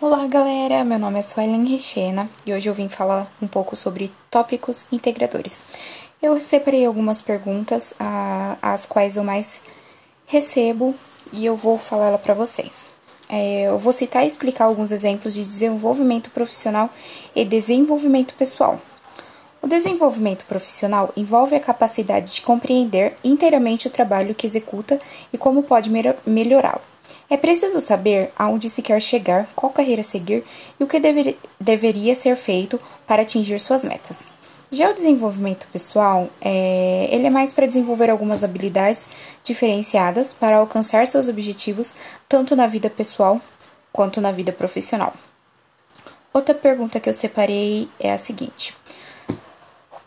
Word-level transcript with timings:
Olá, 0.00 0.28
galera! 0.28 0.84
Meu 0.84 0.96
nome 0.96 1.18
é 1.18 1.22
Suelen 1.22 1.64
Richena 1.64 2.30
e 2.46 2.52
hoje 2.52 2.68
eu 2.68 2.74
vim 2.74 2.88
falar 2.88 3.28
um 3.42 3.48
pouco 3.48 3.74
sobre 3.74 4.12
tópicos 4.30 4.86
integradores. 4.92 5.64
Eu 6.22 6.40
separei 6.40 6.86
algumas 6.86 7.20
perguntas, 7.20 7.92
as 8.62 8.86
quais 8.86 9.16
eu 9.16 9.24
mais 9.24 9.60
recebo 10.24 10.94
e 11.32 11.44
eu 11.44 11.56
vou 11.56 11.78
falar 11.78 12.06
ela 12.06 12.18
para 12.18 12.32
vocês. 12.32 12.84
É, 13.28 13.62
eu 13.62 13.76
vou 13.76 13.92
citar 13.92 14.22
e 14.22 14.28
explicar 14.28 14.66
alguns 14.66 14.92
exemplos 14.92 15.34
de 15.34 15.42
desenvolvimento 15.42 16.30
profissional 16.30 16.90
e 17.34 17.44
desenvolvimento 17.44 18.34
pessoal. 18.34 18.80
O 19.60 19.66
desenvolvimento 19.66 20.44
profissional 20.44 21.12
envolve 21.16 21.56
a 21.56 21.60
capacidade 21.60 22.36
de 22.36 22.42
compreender 22.42 23.16
inteiramente 23.24 23.88
o 23.88 23.90
trabalho 23.90 24.32
que 24.32 24.46
executa 24.46 25.00
e 25.32 25.36
como 25.36 25.64
pode 25.64 25.90
melhorá-lo. 26.24 26.97
É 27.30 27.36
preciso 27.36 27.78
saber 27.80 28.32
aonde 28.36 28.70
se 28.70 28.80
quer 28.80 29.00
chegar, 29.02 29.46
qual 29.54 29.70
carreira 29.70 30.02
seguir 30.02 30.44
e 30.80 30.84
o 30.84 30.86
que 30.86 30.98
dever, 30.98 31.38
deveria 31.60 32.14
ser 32.14 32.36
feito 32.36 32.80
para 33.06 33.22
atingir 33.22 33.60
suas 33.60 33.84
metas. 33.84 34.28
Já 34.70 34.90
o 34.90 34.94
desenvolvimento 34.94 35.66
pessoal, 35.72 36.28
é, 36.40 37.08
ele 37.10 37.26
é 37.26 37.30
mais 37.30 37.52
para 37.52 37.66
desenvolver 37.66 38.10
algumas 38.10 38.44
habilidades 38.44 39.08
diferenciadas 39.42 40.32
para 40.32 40.56
alcançar 40.56 41.06
seus 41.06 41.28
objetivos, 41.28 41.94
tanto 42.28 42.54
na 42.54 42.66
vida 42.66 42.90
pessoal 42.90 43.40
quanto 43.92 44.20
na 44.20 44.30
vida 44.30 44.52
profissional. 44.52 45.14
Outra 46.32 46.54
pergunta 46.54 47.00
que 47.00 47.08
eu 47.08 47.14
separei 47.14 47.88
é 47.98 48.12
a 48.12 48.18
seguinte: 48.18 48.76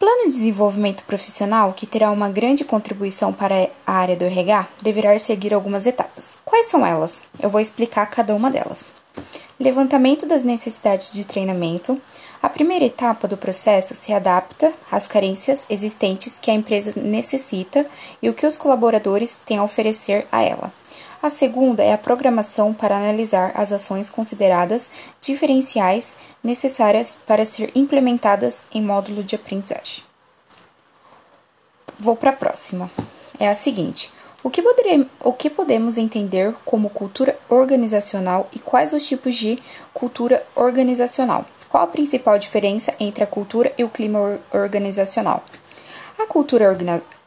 plano 0.00 0.30
de 0.30 0.30
desenvolvimento 0.30 1.04
profissional, 1.04 1.74
que 1.74 1.86
terá 1.86 2.10
uma 2.10 2.30
grande 2.30 2.64
contribuição 2.64 3.34
para 3.34 3.68
a 3.86 3.92
área 3.92 4.16
do 4.16 4.24
RH, 4.24 4.66
deverá 4.80 5.16
seguir 5.18 5.52
algumas 5.52 5.84
etapas. 5.84 6.38
Quais 6.42 6.68
são 6.68 6.86
elas? 6.86 7.24
Eu 7.38 7.50
vou 7.50 7.60
explicar 7.60 8.06
cada 8.06 8.34
uma 8.34 8.50
delas. 8.50 8.94
Levantamento 9.60 10.24
das 10.24 10.42
necessidades 10.42 11.12
de 11.12 11.26
treinamento. 11.26 12.00
A 12.42 12.48
primeira 12.48 12.86
etapa 12.86 13.28
do 13.28 13.36
processo 13.36 13.94
se 13.94 14.10
adapta 14.10 14.72
às 14.90 15.06
carências 15.06 15.66
existentes 15.68 16.38
que 16.38 16.50
a 16.50 16.54
empresa 16.54 16.94
necessita 16.96 17.84
e 18.22 18.30
o 18.30 18.34
que 18.34 18.46
os 18.46 18.56
colaboradores 18.56 19.38
têm 19.44 19.58
a 19.58 19.62
oferecer 19.62 20.26
a 20.32 20.40
ela. 20.40 20.72
A 21.22 21.28
segunda 21.28 21.82
é 21.82 21.92
a 21.92 21.98
programação 21.98 22.72
para 22.72 22.96
analisar 22.96 23.52
as 23.54 23.72
ações 23.72 24.08
consideradas 24.08 24.90
diferenciais 25.20 26.16
necessárias 26.42 27.18
para 27.26 27.44
ser 27.44 27.70
implementadas 27.74 28.64
em 28.72 28.80
módulo 28.82 29.22
de 29.22 29.34
aprendizagem. 29.34 30.02
Vou 31.98 32.16
para 32.16 32.30
a 32.30 32.34
próxima. 32.34 32.90
É 33.38 33.50
a 33.50 33.54
seguinte: 33.54 34.10
o 34.42 34.48
que, 34.48 34.62
o 35.22 35.32
que 35.34 35.50
podemos 35.50 35.98
entender 35.98 36.54
como 36.64 36.88
cultura 36.88 37.38
organizacional 37.50 38.48
e 38.54 38.58
quais 38.58 38.94
os 38.94 39.06
tipos 39.06 39.34
de 39.34 39.58
cultura 39.92 40.46
organizacional? 40.54 41.44
Qual 41.68 41.82
a 41.84 41.86
principal 41.86 42.38
diferença 42.38 42.94
entre 42.98 43.22
a 43.22 43.26
cultura 43.26 43.70
e 43.76 43.84
o 43.84 43.90
clima 43.90 44.40
organizacional? 44.50 45.44
A 46.18 46.26
cultura 46.26 46.70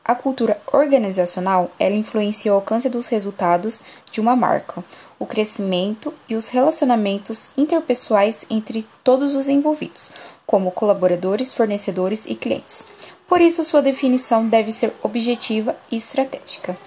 a 0.06 0.14
cultura 0.16 0.60
organizacional, 0.72 1.72
ela 1.80 1.96
influencia 1.96 2.52
o 2.52 2.56
alcance 2.56 2.90
dos 2.90 3.08
resultados 3.08 3.84
de 4.12 4.20
uma 4.20 4.36
marca, 4.36 4.84
o 5.18 5.26
crescimento 5.26 6.14
e 6.28 6.36
os 6.36 6.50
relacionamentos 6.50 7.52
interpessoais 7.58 8.46
entre 8.50 8.86
todos 9.04 9.36
os 9.36 9.48
envolvidos, 9.48 10.12
como 10.46 10.72
colaboradores, 10.72 11.54
fornecedores 11.54 12.26
e 12.26 12.36
clientes. 12.36 12.86
Por 13.28 13.40
isso, 13.40 13.64
sua 13.64 13.82
definição 13.82 14.48
deve 14.48 14.72
ser 14.72 14.94
objetiva 15.02 15.76
e 15.90 15.96
estratégica. 15.96 16.78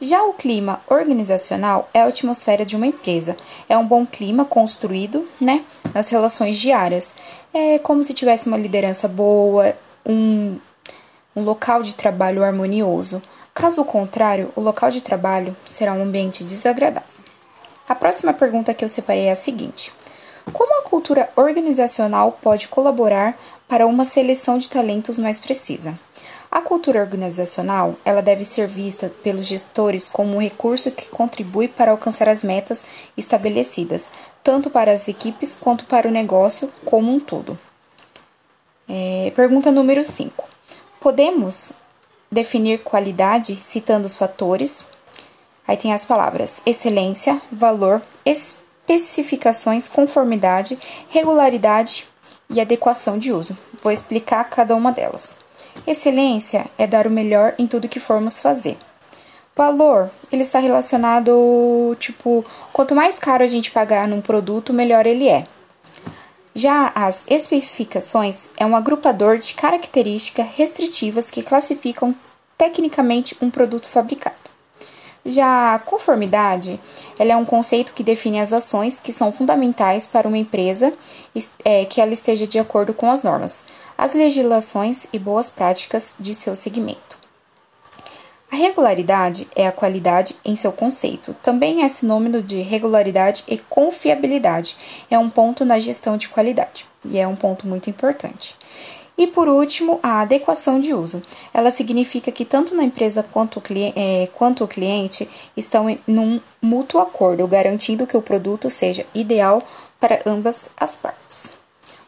Já 0.00 0.22
o 0.22 0.32
clima 0.32 0.80
organizacional 0.88 1.90
é 1.92 2.00
a 2.00 2.06
atmosfera 2.06 2.64
de 2.64 2.74
uma 2.74 2.86
empresa. 2.86 3.36
É 3.68 3.76
um 3.76 3.86
bom 3.86 4.06
clima 4.06 4.46
construído, 4.46 5.28
né, 5.38 5.64
nas 5.92 6.08
relações 6.08 6.56
diárias. 6.56 7.12
É 7.52 7.78
como 7.80 8.02
se 8.02 8.14
tivesse 8.14 8.46
uma 8.46 8.56
liderança 8.56 9.06
boa, 9.06 9.76
um 10.06 10.58
um 11.34 11.42
local 11.42 11.82
de 11.82 11.94
trabalho 11.94 12.42
harmonioso. 12.42 13.22
Caso 13.54 13.84
contrário, 13.84 14.52
o 14.56 14.60
local 14.60 14.90
de 14.90 15.02
trabalho 15.02 15.56
será 15.64 15.92
um 15.92 16.02
ambiente 16.02 16.44
desagradável. 16.44 17.20
A 17.88 17.94
próxima 17.94 18.32
pergunta 18.32 18.72
que 18.72 18.84
eu 18.84 18.88
separei 18.88 19.24
é 19.24 19.32
a 19.32 19.36
seguinte: 19.36 19.92
Como 20.52 20.78
a 20.78 20.82
cultura 20.82 21.30
organizacional 21.36 22.38
pode 22.40 22.68
colaborar 22.68 23.38
para 23.68 23.86
uma 23.86 24.04
seleção 24.04 24.58
de 24.58 24.70
talentos 24.70 25.18
mais 25.18 25.38
precisa? 25.38 25.98
A 26.50 26.60
cultura 26.60 27.00
organizacional, 27.00 27.94
ela 28.04 28.20
deve 28.20 28.44
ser 28.44 28.66
vista 28.66 29.08
pelos 29.22 29.46
gestores 29.46 30.08
como 30.08 30.34
um 30.34 30.40
recurso 30.40 30.90
que 30.90 31.08
contribui 31.08 31.68
para 31.68 31.92
alcançar 31.92 32.28
as 32.28 32.42
metas 32.42 32.84
estabelecidas, 33.16 34.10
tanto 34.42 34.68
para 34.68 34.90
as 34.90 35.06
equipes 35.06 35.54
quanto 35.54 35.84
para 35.84 36.08
o 36.08 36.10
negócio 36.10 36.72
como 36.84 37.12
um 37.12 37.20
todo. 37.20 37.56
É, 38.88 39.32
pergunta 39.36 39.70
número 39.70 40.04
5. 40.04 40.44
Podemos 41.00 41.72
definir 42.30 42.82
qualidade 42.82 43.56
citando 43.56 44.06
os 44.06 44.18
fatores. 44.18 44.86
Aí 45.66 45.76
tem 45.76 45.94
as 45.94 46.04
palavras 46.04 46.60
excelência, 46.66 47.40
valor, 47.50 48.02
especificações, 48.24 49.88
conformidade, 49.88 50.78
regularidade 51.08 52.06
e 52.50 52.60
adequação 52.60 53.18
de 53.18 53.32
uso. 53.32 53.56
Vou 53.82 53.90
explicar 53.90 54.44
cada 54.44 54.76
uma 54.76 54.92
delas. 54.92 55.32
Excelência 55.86 56.66
é 56.76 56.86
dar 56.86 57.06
o 57.06 57.10
melhor 57.10 57.54
em 57.58 57.66
tudo 57.66 57.88
que 57.88 57.98
formos 57.98 58.38
fazer. 58.38 58.76
Valor, 59.56 60.10
ele 60.30 60.42
está 60.42 60.58
relacionado, 60.58 61.96
tipo, 61.98 62.44
quanto 62.72 62.94
mais 62.94 63.18
caro 63.18 63.42
a 63.42 63.46
gente 63.46 63.70
pagar 63.70 64.06
num 64.06 64.20
produto, 64.20 64.72
melhor 64.72 65.06
ele 65.06 65.28
é. 65.28 65.46
Já 66.60 66.92
as 66.94 67.24
especificações 67.26 68.50
é 68.54 68.66
um 68.66 68.76
agrupador 68.76 69.38
de 69.38 69.54
características 69.54 70.46
restritivas 70.54 71.30
que 71.30 71.42
classificam 71.42 72.14
tecnicamente 72.58 73.34
um 73.40 73.48
produto 73.48 73.86
fabricado. 73.86 74.36
Já 75.24 75.74
a 75.74 75.78
conformidade, 75.78 76.78
ela 77.18 77.32
é 77.32 77.36
um 77.36 77.46
conceito 77.46 77.94
que 77.94 78.02
define 78.02 78.40
as 78.40 78.52
ações 78.52 79.00
que 79.00 79.10
são 79.10 79.32
fundamentais 79.32 80.06
para 80.06 80.28
uma 80.28 80.36
empresa 80.36 80.92
é, 81.64 81.86
que 81.86 81.98
ela 81.98 82.12
esteja 82.12 82.46
de 82.46 82.58
acordo 82.58 82.92
com 82.92 83.10
as 83.10 83.22
normas, 83.22 83.64
as 83.96 84.12
legislações 84.12 85.06
e 85.14 85.18
boas 85.18 85.48
práticas 85.48 86.14
de 86.20 86.34
seu 86.34 86.54
segmento. 86.54 87.19
A 88.50 88.56
regularidade 88.56 89.46
é 89.54 89.66
a 89.66 89.72
qualidade 89.72 90.34
em 90.44 90.56
seu 90.56 90.72
conceito. 90.72 91.34
Também 91.40 91.84
é 91.84 91.88
sinônimo 91.88 92.42
de 92.42 92.60
regularidade 92.60 93.44
e 93.46 93.56
confiabilidade. 93.56 94.76
É 95.08 95.16
um 95.16 95.30
ponto 95.30 95.64
na 95.64 95.78
gestão 95.78 96.16
de 96.16 96.28
qualidade 96.28 96.84
e 97.08 97.16
é 97.16 97.28
um 97.28 97.36
ponto 97.36 97.66
muito 97.66 97.88
importante. 97.88 98.56
E 99.16 99.26
por 99.26 99.48
último, 99.48 100.00
a 100.02 100.22
adequação 100.22 100.80
de 100.80 100.92
uso. 100.94 101.22
Ela 101.54 101.70
significa 101.70 102.32
que 102.32 102.44
tanto 102.44 102.74
na 102.74 102.82
empresa 102.82 103.22
quanto 103.22 103.58
o, 103.58 103.62
cliente, 103.62 103.96
é, 103.96 104.28
quanto 104.34 104.64
o 104.64 104.68
cliente 104.68 105.28
estão 105.56 105.88
em 105.88 106.00
um 106.08 106.40
mútuo 106.60 107.00
acordo, 107.00 107.46
garantindo 107.46 108.06
que 108.06 108.16
o 108.16 108.22
produto 108.22 108.68
seja 108.68 109.06
ideal 109.14 109.62
para 110.00 110.22
ambas 110.26 110.70
as 110.76 110.96
partes. 110.96 111.52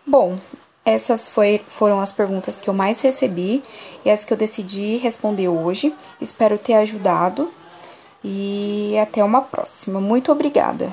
Bom, 0.05 0.39
essas 0.85 1.29
foi, 1.29 1.61
foram 1.69 2.01
as 2.01 2.13
perguntas 2.13 2.61
que 2.61 2.69
eu 2.69 2.75
mais 2.75 3.01
recebi 3.01 3.63
e 4.05 4.11
as 4.11 4.25
que 4.25 4.33
eu 4.33 4.37
decidi 4.37 4.97
responder 4.97 5.49
hoje. 5.49 5.95
Espero 6.21 6.59
ter 6.59 6.75
ajudado 6.75 7.53
e 8.25 8.97
até 8.99 9.23
uma 9.23 9.41
próxima. 9.41 10.01
Muito 10.01 10.33
obrigada! 10.33 10.93